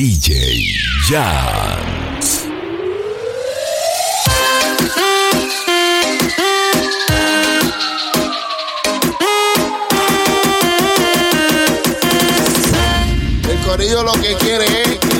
[0.00, 0.32] DJ
[1.10, 2.46] Jans.
[13.46, 15.19] El corillo lo que quiere es.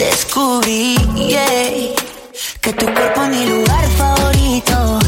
[0.00, 0.96] Descubrí
[2.62, 4.99] que tu cuerpo es mi lugar favorito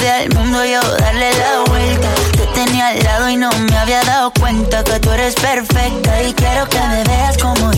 [0.00, 2.08] De al mundo yo darle la vuelta.
[2.32, 6.22] Te tenía al lado y no me había dado cuenta que tú eres perfecta.
[6.22, 7.55] Y quiero que me veas como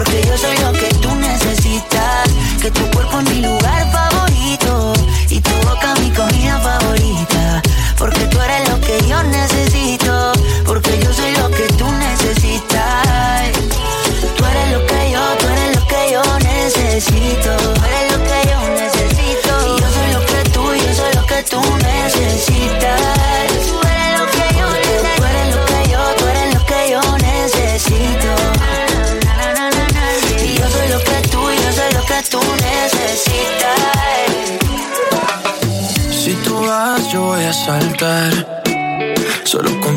[0.00, 2.26] Porque yo soy lo que tú necesitas.
[2.62, 3.79] Que tu cuerpo es mi lugar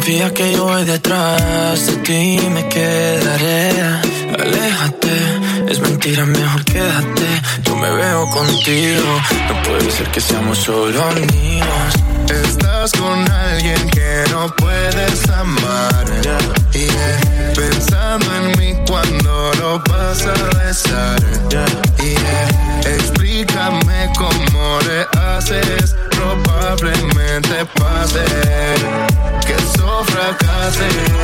[0.04, 3.72] Confía que yo voy detrás de ti y me quedaré.
[4.38, 5.16] Aléjate,
[5.70, 7.42] es mentira, mejor quédate.
[7.64, 11.94] Yo me veo contigo, no puede ser que seamos solo amigos.
[12.30, 16.06] Estás con alguien que no puedes amar.
[16.74, 17.54] Yeah.
[17.56, 21.22] Pensando en mí cuando lo vas a besar.
[21.50, 21.94] Yeah.
[23.64, 25.96] Explícame cómo le haces.
[26.12, 28.26] Probablemente pase
[29.46, 31.24] que eso fracase.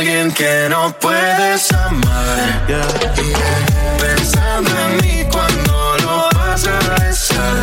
[0.00, 2.66] alguien que no puedes amar.
[4.00, 7.60] Pensando en mí cuando lo vas a besar.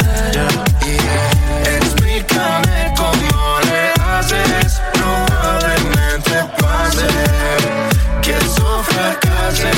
[1.77, 4.79] Explícame cómo le haces.
[4.93, 7.07] Probablemente pase
[8.21, 9.76] que eso fracase.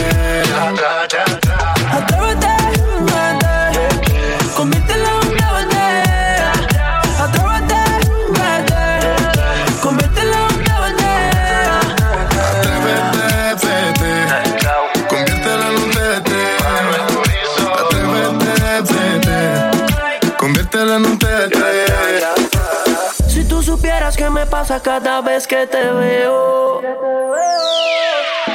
[24.12, 26.82] Supieras qué me pasa cada vez que te veo.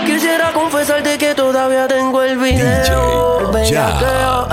[0.07, 3.51] Quisiera confesarte que todavía tengo el video.
[3.53, 4.49] DJ Bellaqueo.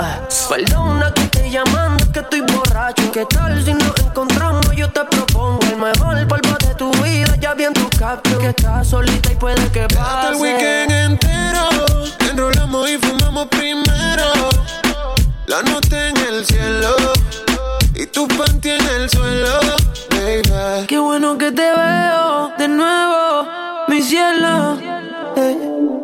[0.48, 3.12] Perdona que estoy llamando, que estoy borracho.
[3.12, 4.70] ¿Qué tal si nos encontramos?
[4.76, 7.36] Yo te propongo el mejor polvo de tu vida.
[7.40, 10.28] Ya vi en tu caption que estás solita y puede que Hasta pase.
[10.30, 11.68] el weekend entero.
[12.30, 14.24] Enrolamos y fumamos primero.
[15.46, 16.94] La nota en el cielo.
[17.94, 19.60] Y tu panty en el suelo,
[20.22, 20.86] baby.
[20.86, 23.46] Qué bueno que te veo de nuevo,
[23.88, 24.78] mi cielo.
[25.36, 25.56] Eh,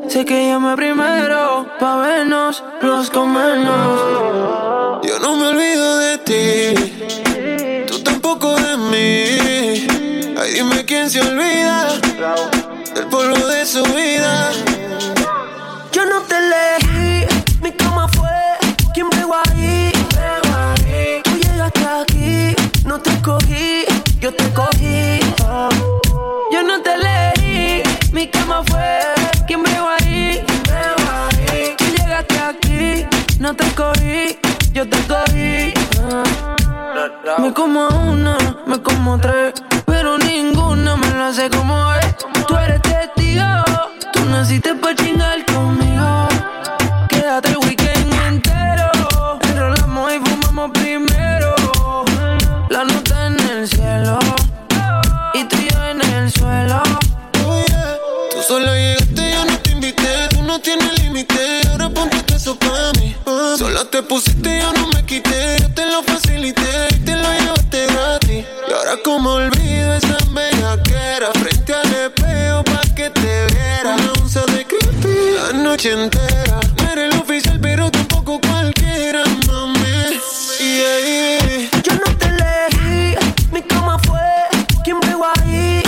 [0.09, 5.01] sé que llamé primero pa' vernos, los comernos.
[5.07, 7.85] Yo no me olvido de ti.
[7.87, 9.87] Tú tampoco de mí.
[10.39, 11.89] Ay, dime quién se olvida
[12.95, 14.51] del polvo de su vida.
[15.93, 17.27] Yo no te elegí,
[17.63, 18.31] mi cama fue
[18.95, 19.98] quien pegó ahí.
[79.13, 80.21] Mami.
[80.61, 81.69] Yeah.
[81.83, 83.17] Yo no te elegí,
[83.53, 84.21] mi cama fue
[84.85, 85.83] quien pegó ahí.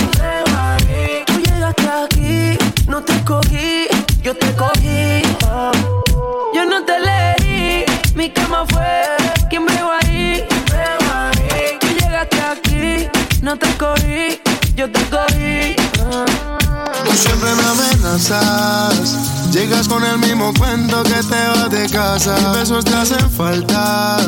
[1.26, 3.88] Tú llegaste aquí, no te escogí,
[4.22, 5.22] yo te cogí.
[5.50, 5.72] Oh.
[6.54, 7.84] Yo no te elegí,
[8.14, 9.16] mi cama fue
[9.48, 10.44] quien pegó ahí.
[11.80, 13.08] Tú llegaste aquí,
[13.42, 14.40] no te escogí,
[14.74, 15.76] yo te cogí.
[16.06, 16.24] Oh.
[17.04, 19.39] Tú siempre me amenazas.
[19.52, 22.52] Llegas con el mismo cuento que te vas de casa.
[22.52, 24.18] besos te hacen falta.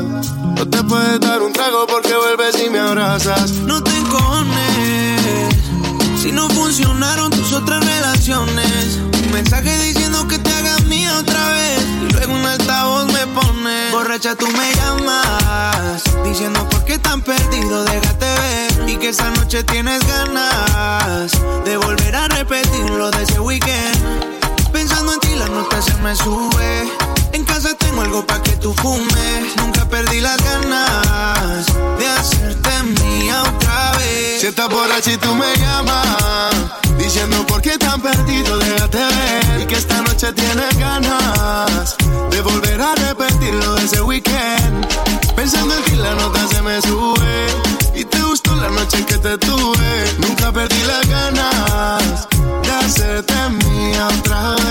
[0.57, 3.53] No te puedes dar un trago porque vuelves y me abrazas.
[3.53, 5.55] No te encones.
[6.21, 8.99] Si no funcionaron tus otras relaciones.
[9.25, 11.87] Un mensaje diciendo que te hagas mía otra vez.
[12.09, 13.91] Y luego un altavoz me pone.
[13.93, 16.03] Borracha, tú me llamas.
[16.25, 18.91] Diciendo por qué tan perdido, déjate ver.
[18.91, 21.31] Y que esa noche tienes ganas
[21.65, 24.32] de volver a repetir lo de ese weekend.
[24.73, 26.91] Pensando en ti, la nota se me sube.
[27.33, 29.57] En casa tengo algo pa' que tú fumes.
[29.57, 31.67] Nunca perdí las ganas
[31.99, 34.41] de hacerte mía otra vez.
[34.41, 36.55] Si estás borracha y tú me llamas,
[36.99, 39.61] diciendo por qué tan perdido, déjate ver.
[39.63, 41.97] Y que esta noche tienes ganas
[42.31, 44.87] de volver a repetir lo de ese weekend.
[45.37, 47.47] Pensando en ti, la nota se me sube.
[47.95, 50.17] Y te gustó la noche que te tuve.
[50.19, 52.29] Nunca perdí las ganas
[52.63, 54.62] de hacerte mía otra vez.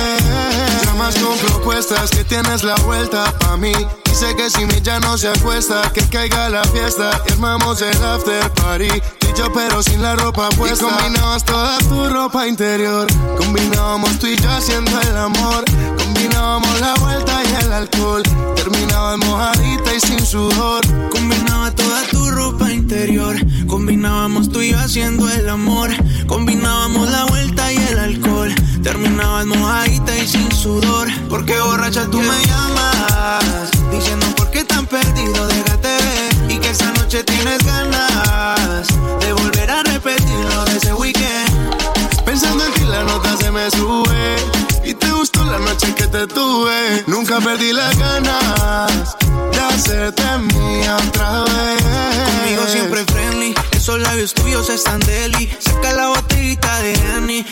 [1.82, 3.74] Que tienes la vuelta pa' mí.
[4.06, 7.20] Dice que si mi ya no se acuesta, que caiga la fiesta.
[7.28, 8.86] Y armamos el after party.
[8.86, 10.86] Y yo, pero sin la ropa puesta.
[10.86, 13.08] Y combinabas toda tu ropa interior.
[13.36, 15.66] Combinábamos tú y yo haciendo el amor.
[15.98, 18.22] Combinábamos la vuelta y el alcohol.
[18.56, 20.86] Terminabas mojadita y sin sudor.
[21.10, 23.36] Combinaba toda tu ropa interior.
[23.66, 25.90] Combinábamos tú y yo haciendo el amor.
[26.28, 28.54] Combinábamos la vuelta y el alcohol.
[30.26, 31.08] Sin sudor.
[31.30, 33.72] Porque borracha tú me llamas.
[33.92, 36.52] Diciendo por qué tan perdido, déjate ver.
[36.52, 38.88] Y que esa noche tienes ganas
[39.20, 41.52] de volver a repetir lo de ese weekend.
[42.26, 44.36] Pensando en ti la nota se me sube
[44.86, 49.18] Y te gustó la noche que te tuve Nunca perdí las ganas
[49.52, 51.84] De hacerte mía otra vez
[52.42, 55.50] Conmigo siempre friendly, esos labios tuyos están deli.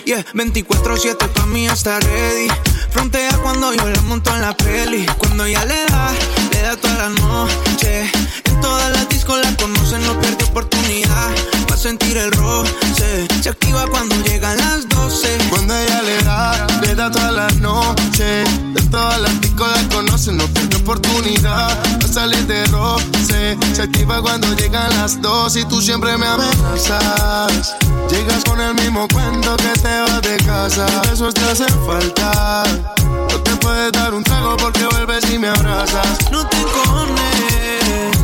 [0.10, 0.26] Yeah.
[0.34, 2.48] 24-7 pa' mí está ready.
[2.90, 5.06] Frontea cuando yo la monto en la peli.
[5.20, 6.12] Cuando ella le da,
[6.52, 8.10] le da toda la noche.
[8.46, 11.30] En todas las discos la conocen, no pierde oportunidad.
[11.70, 13.28] Va a sentir el roce.
[13.42, 15.38] Se activa cuando llegan las 12.
[15.50, 20.38] Cuando ella le da, le da toda la noche De todas las discos la conocen,
[20.38, 25.66] no pierde oportunidad Va a salir de roce Se activa cuando llegan las dos Y
[25.66, 27.76] tú siempre me amenazas
[28.10, 29.79] Llegas con el mismo cuento que
[30.70, 32.64] casa Besos te hacen falta
[33.32, 38.18] No te puedes dar un trago porque vuelves y me abrazas No te encones.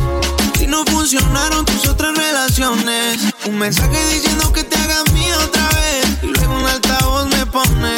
[0.58, 3.18] Si no funcionaron tus otras relaciones.
[3.46, 6.06] Un mensaje diciendo que te hagas mía otra vez.
[6.22, 7.96] Y luego un altavoz me pone.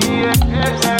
[0.00, 0.99] DJ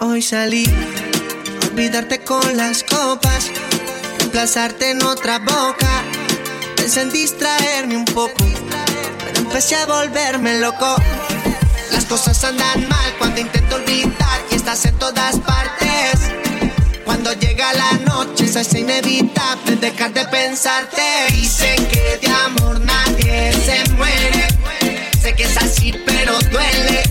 [0.00, 0.64] Hoy salí
[1.70, 3.52] olvidarte con las copas,
[4.18, 6.02] reemplazarte en otra boca.
[6.74, 8.34] Pensé en distraerme un poco,
[9.24, 10.96] pero empecé a volverme loco.
[11.92, 16.32] Las cosas andan mal cuando intento olvidar y estás en todas partes.
[17.04, 21.02] Cuando llega la noche hace inevitable dejar de pensarte.
[21.30, 24.48] Dicen que de amor nadie se muere.
[25.22, 27.04] Sé que es así, pero duele.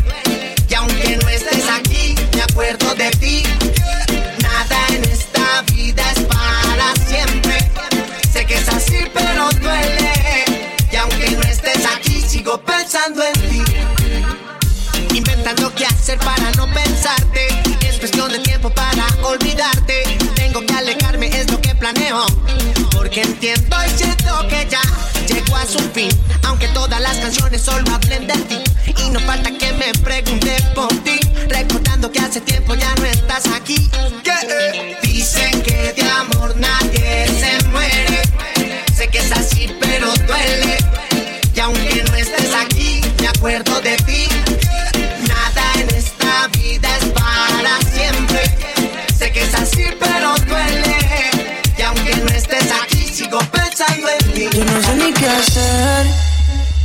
[16.36, 17.48] Para no pensarte.
[17.88, 20.04] Es cuestión de tiempo para olvidarte.
[20.36, 22.26] Tengo que alejarme, es lo que planeo.
[22.92, 24.82] Porque entiendo y siento que ya
[25.28, 26.10] llegó a su fin.
[26.44, 28.60] Aunque todas las canciones solo hablen de ti.
[29.06, 31.20] Y no falta que me pregunte por ti.
[31.50, 33.90] Recordando que hace tiempo ya no estás aquí.
[35.02, 38.22] Dicen que de amor nadie se muere.
[38.96, 40.78] Sé que es así, pero duele.
[41.56, 44.28] Y aunque no estés aquí, me acuerdo de ti.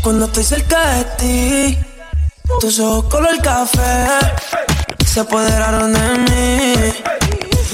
[0.09, 1.79] Cuando estoy cerca de ti.
[2.61, 4.07] Tus ojos color café
[5.05, 6.93] se apoderaron de mí.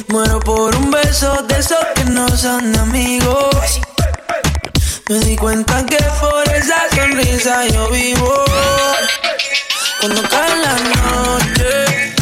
[0.09, 3.81] Muero por un beso de esos que no son amigos.
[5.09, 8.45] Me di cuenta que por esa sonrisa yo vivo.
[10.00, 12.14] Cuando cae la noche,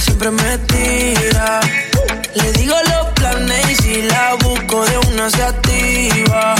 [0.00, 1.60] siempre me tira.
[2.34, 6.56] Le digo los planes y si la busco de una se activa.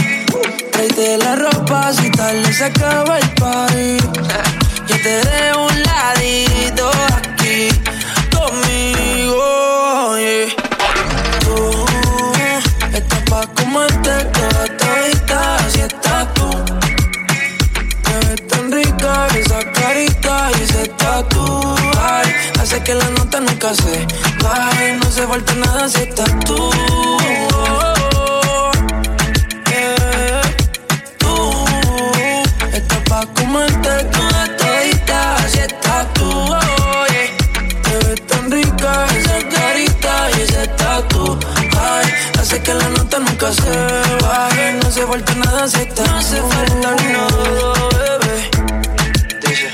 [0.72, 3.96] Tráete la ropa si tarde se acaba el party.
[4.88, 7.68] Yo te dejo un ladito aquí
[8.34, 10.16] conmigo.
[10.18, 10.48] Yeah.
[11.40, 11.84] Tú
[12.92, 16.50] estás pa' comerte toda todita si estás tú.
[18.04, 21.76] Te ves tan rica esa carita y ese tatu.
[22.00, 24.06] Ay, hace que la nota nunca se
[24.42, 24.96] baje.
[24.96, 26.70] No se falta nada si estás tú.
[42.62, 43.70] Que la nota nunca se
[44.22, 44.72] baje.
[44.82, 47.42] No se falta nada si estás No se falta nada,
[47.98, 48.36] bebé.
[49.40, 49.68] Dice,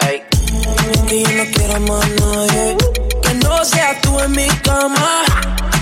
[0.00, 0.22] ay.
[1.08, 2.76] Que yo no quiero más nadie.
[3.22, 5.22] Que no seas tú en mi cama.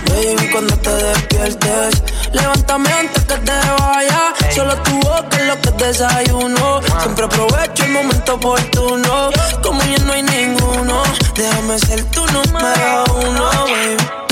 [0.09, 2.03] Baby, cuando te despiertes,
[2.33, 4.35] levántame antes que te vaya.
[4.55, 6.81] Solo tu boca es lo que desayuno.
[7.01, 9.31] Siempre aprovecho el momento oportuno.
[9.63, 11.03] Como ya no hay ninguno,
[11.35, 14.32] déjame ser tu número uno, baby.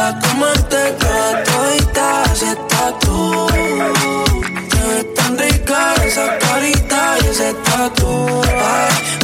[0.00, 3.46] Pa' comerte toda todita, si estás tú.
[4.70, 8.40] Te ves tan rica esa carita y ese tatu.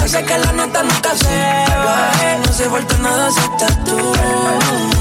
[0.05, 1.39] Hace que la nota nunca se
[1.87, 2.39] baje.
[2.45, 4.96] No se falta nada si estás tú.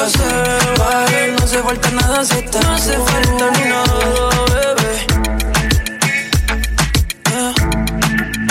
[0.00, 1.32] La nunca se baje.
[1.38, 4.92] No se falta nada si estás No se falta nada, bebé.
[7.30, 7.54] Yeah.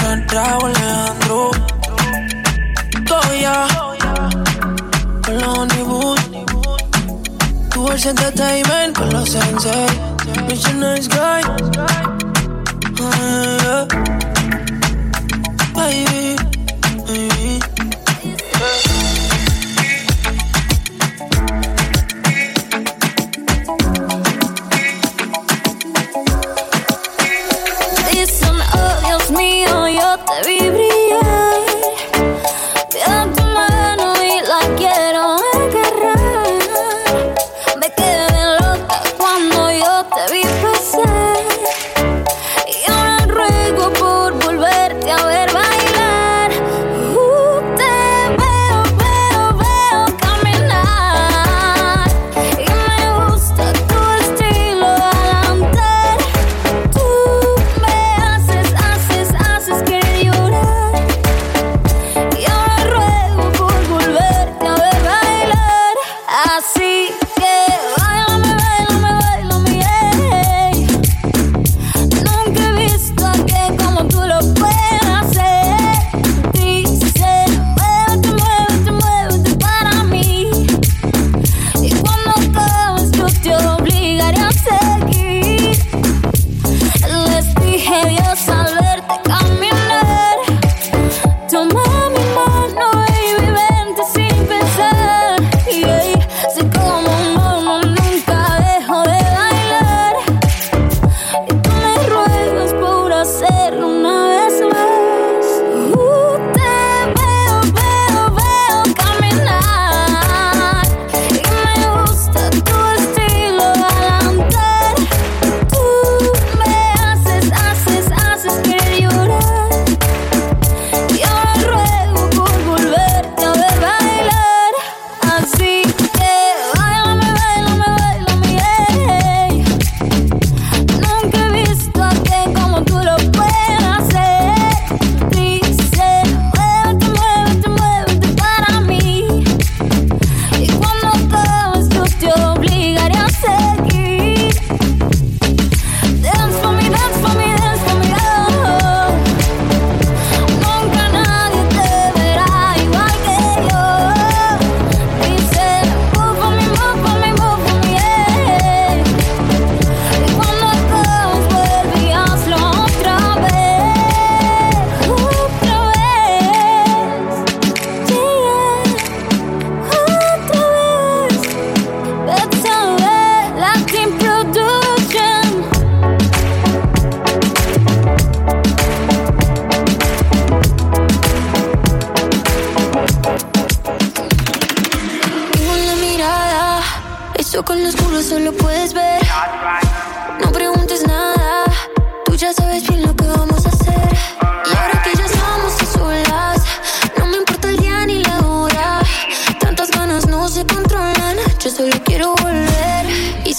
[0.01, 1.51] Don Raúl Alejandro.
[3.09, 3.67] Goya.
[5.25, 6.19] Con los Hollywood.
[7.69, 8.97] Tours Entertainment.
[8.97, 9.87] Con los Sensei.
[10.47, 11.58] Mission Nice Guy.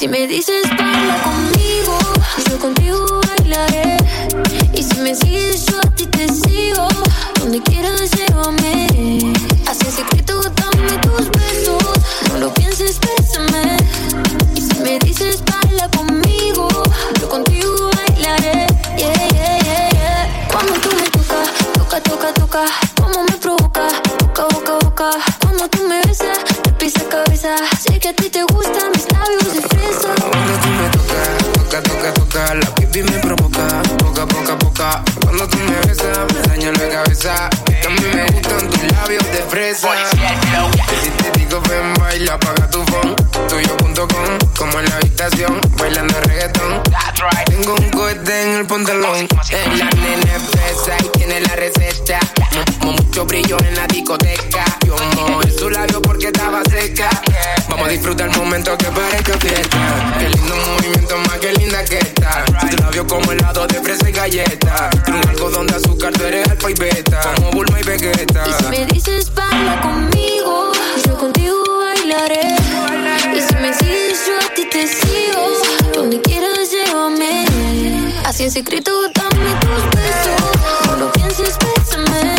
[0.00, 1.98] Si me dices baila conmigo,
[2.48, 3.98] yo contigo bailaré.
[4.72, 6.88] Y si me sigues, yo a ti te sigo.
[7.38, 8.86] Donde quieras, llévame.
[8.88, 11.84] En secreto, dame tus besos.
[12.30, 13.76] No lo pienses, bésame.
[14.54, 16.66] Y si me dices baila conmigo,
[17.20, 18.68] yo contigo bailaré.
[18.96, 20.48] Yeah, yeah, yeah, yeah.
[20.50, 22.89] Cuando tú me tocas, toca, toca, toca.
[53.10, 54.64] Mucho brillo en la discoteca.
[54.86, 57.10] Yo mojo su labio porque estaba seca.
[57.68, 60.16] Vamos a disfrutar el momento que parezca fiesta.
[60.16, 62.44] Qué lindo movimiento, más que linda que está.
[62.44, 64.90] Tu labio como helado de fresa y galleta.
[65.04, 67.34] Tú un algodón de azúcar, tú eres alfa y beta.
[67.34, 68.44] Como Bulma y Vegeta.
[68.46, 70.70] Y si me dices baila conmigo,
[71.04, 72.54] yo contigo bailaré.
[73.34, 75.92] Y si me sigues, yo a ti te sigo.
[75.94, 77.44] Donde quieras, llévame.
[78.24, 80.86] Así en secreto, dame tus besos.
[80.86, 82.36] No lo pienses, bésame.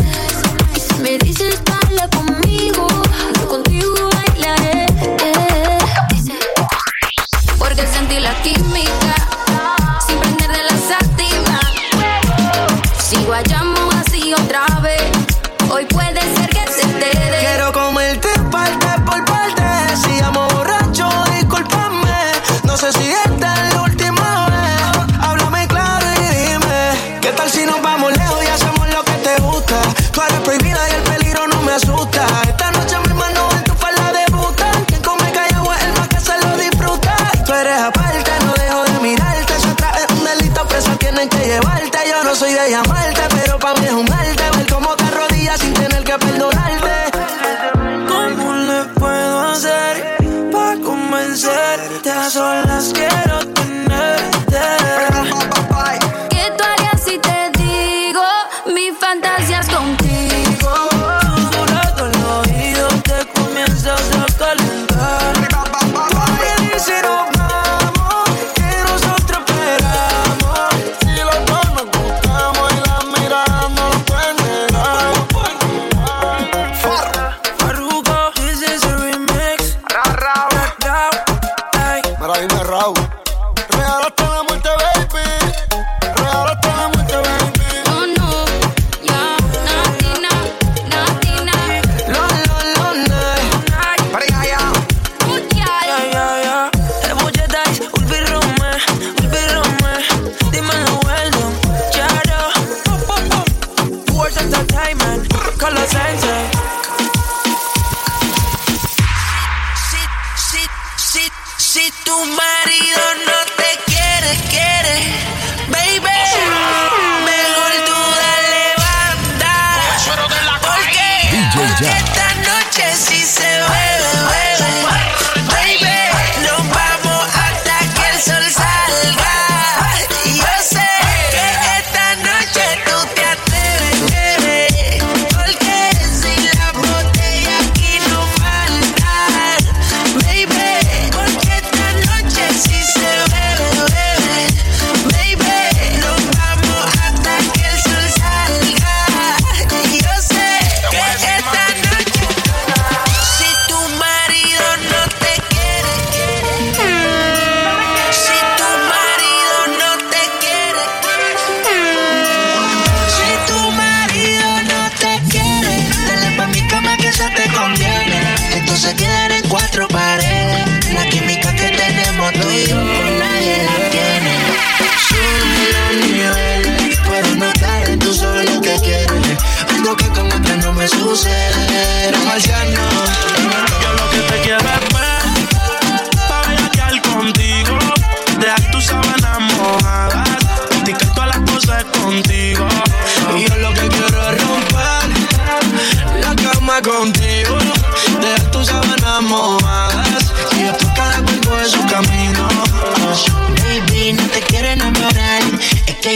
[1.02, 2.88] Si me dices baila conmigo,
[3.40, 4.86] yo contigo bailaré.
[7.58, 9.16] Porque sentí la química
[10.06, 11.60] sin prender de la sativa.
[13.00, 15.02] Sigo llamo así otra vez.
[15.72, 17.10] Hoy puede ser que se te.
[17.40, 19.64] Quiero comerte parte por parte.
[20.04, 22.32] Si amo borracho, discúlpame.
[22.64, 25.16] No sé si esta es la última vez.
[25.20, 27.20] Háblame claro y dime.
[27.22, 29.82] ¿Qué tal si nos vamos lejos y hacemos lo que te gusta?
[30.12, 30.71] Tú eres prohibida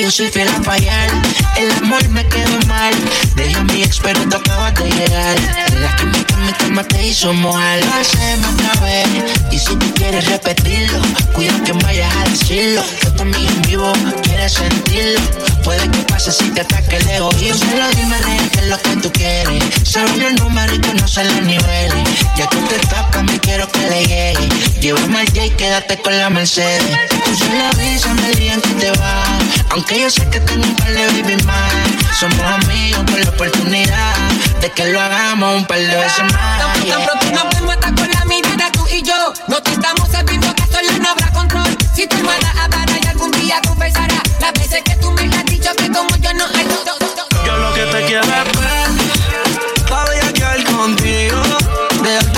[0.06, 1.10] yo soy fiel a fallar.
[1.58, 2.94] El amor me quedó mal.
[3.36, 5.36] Deja mi experto acabas de llegar.
[5.82, 7.80] La química en mi cama te hizo mojar.
[7.84, 9.08] Lo hacemos otra vez.
[9.52, 11.00] Y si tú quieres repetirlo,
[11.34, 12.84] cuida que vayas a decirlo.
[13.02, 15.22] Que también en vivo quieres sentirlo.
[15.66, 17.72] Puede que pase si te ataque el egoísmo.
[17.72, 19.64] Solo dime real que es lo que tú quieres.
[19.84, 22.08] Saber el número y conocer los niveles.
[22.38, 24.50] Ya que te toca, me quiero que le llegue.
[24.80, 26.84] Llévame al J y quédate con la Mercedes.
[27.10, 29.42] Tú solo avísame el día en que te vas.
[29.72, 31.74] Aunque yo sé que tengo un par de baby más.
[32.20, 34.16] Somos amigos con la oportunidad
[34.62, 36.60] de que lo hagamos un par de veces más.
[36.60, 39.34] Tan, tan pronto nos vemos estar con la mirada tú y yo.
[39.48, 41.76] No te estamos sabiendo que solo no habrá control.
[41.96, 45.72] Si tu hermana hablará y algún día confesará las veces que tú me has dicho
[45.76, 46.98] que como yo no hay todo.
[47.46, 51.42] Yo lo que te quiero es ver, pa' quedar contigo.
[52.04, 52.35] De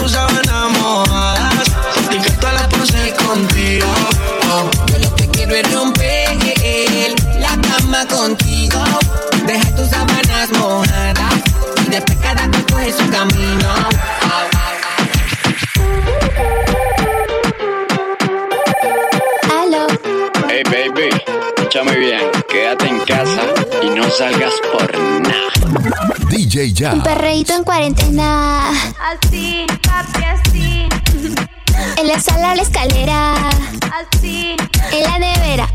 [26.59, 28.71] un perreíto en cuarentena.
[28.71, 30.89] Así, papi, así,
[31.97, 33.35] En la sala la escalera.
[33.93, 34.55] así.
[34.91, 35.67] En la nevera.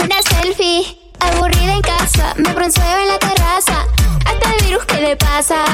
[0.00, 0.96] Una selfie.
[1.18, 2.34] Aburrida en casa.
[2.36, 3.84] Me bronceo en la terraza.
[4.24, 5.64] Hasta el virus, ¿qué le pasa?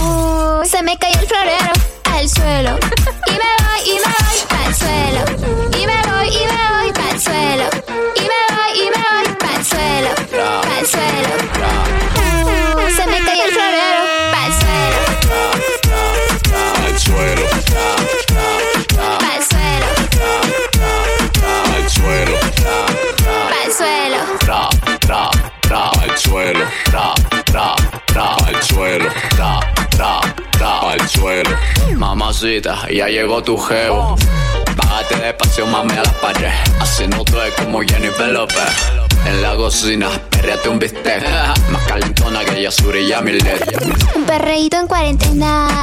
[0.00, 1.72] Uh, se me cayó el florero
[2.12, 2.78] al suelo.
[3.28, 4.17] Y me voy, y me voy
[32.40, 34.14] Mamacita, ya llegó tu jevo.
[34.76, 36.52] Bájate despacio, mami, a la pared.
[36.78, 38.92] Así no tú es como Jennifer López.
[39.26, 41.28] En la cocina, perreate un bistec.
[41.70, 43.82] Más calentona que Yasuri y Yamilet.
[44.14, 45.82] Un perreíto en cuarentena.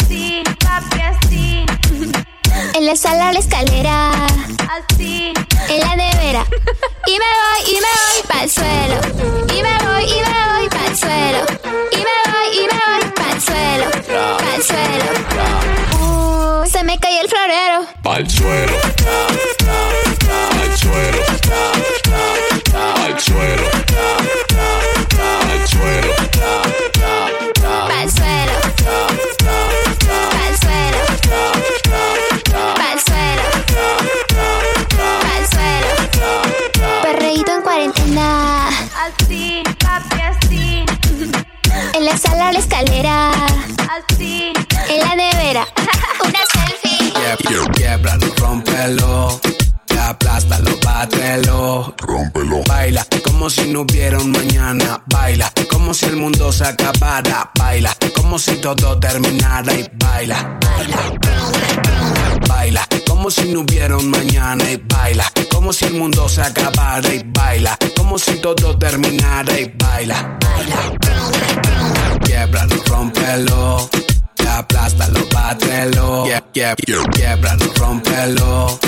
[0.00, 1.66] Así, papi, así,
[2.72, 4.12] En la sala la escalera.
[4.70, 5.34] así.
[5.68, 6.46] En la nevera.
[7.06, 8.98] Y me voy, y me voy pa'l suelo.
[9.54, 11.44] Y me voy, y me voy pa'l suelo.
[11.92, 12.81] Y me voy, y me voy pa'l
[13.42, 13.90] suelo.
[14.38, 15.04] Pa'l suelo.
[16.00, 17.86] Uh, se me cayó el florero.
[18.04, 18.72] Al suelo,
[20.60, 21.22] al suelo,
[23.04, 23.64] al suelo,
[58.62, 59.74] todo terminara.
[59.74, 60.58] Y baila.
[62.48, 64.70] Baila como si no hubiera un mañana.
[64.70, 67.12] Y baila como si el mundo se acabara.
[67.12, 69.58] Y baila como si todo terminara.
[69.58, 70.38] Y baila.
[72.24, 73.90] Quiebralo, rómpelo.
[74.48, 76.24] Aplástalo, bátelo.
[76.52, 78.78] Quiebralo, rómpelo.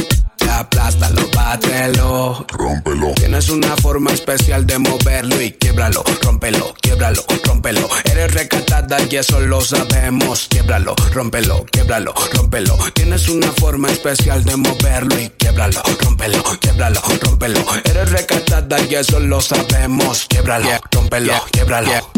[0.54, 2.46] Aplástalo, bátelo.
[2.52, 3.12] Rómpelo.
[3.14, 7.88] Tienes una forma especial de moverlo y quiebralo, rómpelo, quiebralo, rómpelo.
[8.04, 10.46] Eres recatada y eso lo sabemos.
[10.48, 12.78] Quiebralo, rómpelo, quiebralo, rómpelo.
[12.94, 17.60] Tienes una forma especial de moverlo y quiebralo, rómpelo, quiebralo, rómpelo.
[17.84, 20.26] Eres recatada y eso lo sabemos.
[20.28, 22.12] Quiebralo, rómpelo, quiebralo.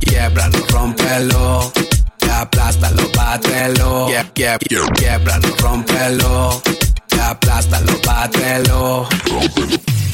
[0.00, 1.72] Quiebralo, rómpelo.
[2.32, 4.08] Aplástalo, bátelo.
[4.34, 6.62] Quiebralo, rómpelo.
[7.26, 9.08] Aplástalo, bátelo.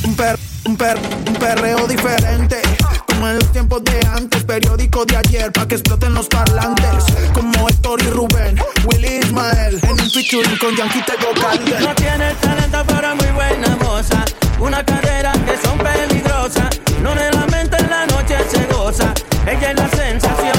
[0.05, 0.99] Un, per, un, per,
[1.29, 2.63] un perreo diferente.
[3.07, 7.05] Como en los tiempos de antes, periódico de ayer, pa' que exploten los parlantes.
[7.35, 11.83] Como Héctor y Rubén, Willy Ismael, en un featuring con Yankee Tego Calder.
[11.83, 14.25] No tiene talento, pero es muy buena moza.
[14.59, 16.81] Una cadera que son peligrosas.
[17.03, 19.13] No en la mente en la noche se goza.
[19.47, 20.53] Ella es la sensación.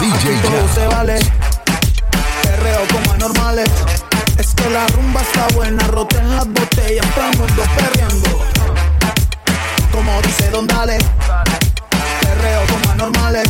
[0.00, 1.18] DJ Todo se vale.
[2.42, 3.70] Perreo como anormales.
[4.62, 8.28] Que la rumba está buena, roten las botellas, todo el mundo perreando.
[9.90, 10.98] Como dice Don Dale.
[12.20, 13.48] Perreo como anormales.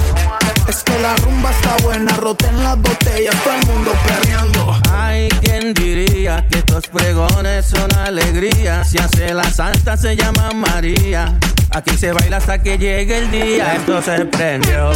[0.68, 4.80] Es que la rumba está buena, roten las botellas, todo el mundo perreando.
[4.90, 8.82] Ay, ¿quién diría que estos pregones son alegría?
[8.82, 11.38] Si hace la santa se llama María.
[11.72, 13.74] Aquí se baila hasta que llegue el día.
[13.74, 14.92] Esto se prendió.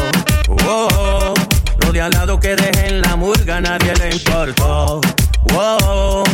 [0.67, 1.35] Oh,
[1.81, 5.03] lo de al lado que dejen la murga, nadie le importó.
[5.53, 6.25] Wow,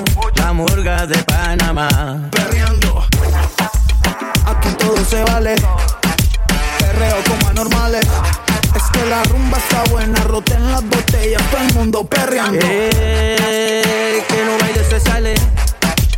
[0.43, 2.29] hamburgas de Panamá.
[2.31, 3.07] Perreando,
[4.47, 5.55] aquí todo se vale.
[6.79, 8.07] Perreo como anormales.
[8.75, 12.59] Es que la rumba está buena, roten las botellas, todo el mundo perreando.
[12.69, 15.35] Eh, que no baile se sale,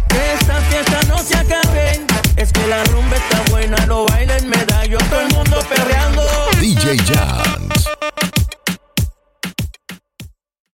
[0.09, 2.01] que esta fiesta no se acabe.
[2.37, 6.23] Es que la rumba está buena, no bailen medallo, todo el mundo perreando.
[6.61, 7.89] DJ Jans.